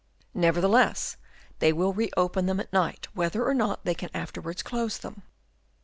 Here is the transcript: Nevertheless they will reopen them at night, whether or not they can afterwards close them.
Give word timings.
Nevertheless 0.33 1.17
they 1.59 1.71
will 1.71 1.93
reopen 1.93 2.47
them 2.47 2.59
at 2.59 2.73
night, 2.73 3.07
whether 3.13 3.45
or 3.45 3.53
not 3.53 3.85
they 3.85 3.93
can 3.93 4.09
afterwards 4.15 4.63
close 4.63 4.97
them. 4.97 5.21